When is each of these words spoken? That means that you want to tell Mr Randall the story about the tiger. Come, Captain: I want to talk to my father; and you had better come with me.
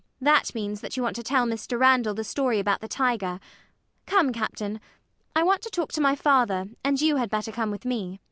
That 0.19 0.55
means 0.55 0.81
that 0.81 0.97
you 0.97 1.03
want 1.03 1.15
to 1.17 1.21
tell 1.21 1.45
Mr 1.45 1.79
Randall 1.79 2.15
the 2.15 2.23
story 2.23 2.57
about 2.57 2.81
the 2.81 2.87
tiger. 2.87 3.39
Come, 4.07 4.31
Captain: 4.33 4.81
I 5.35 5.43
want 5.43 5.61
to 5.61 5.69
talk 5.69 5.91
to 5.91 6.01
my 6.01 6.15
father; 6.15 6.65
and 6.83 6.99
you 6.99 7.17
had 7.17 7.29
better 7.29 7.51
come 7.51 7.69
with 7.69 7.85
me. 7.85 8.19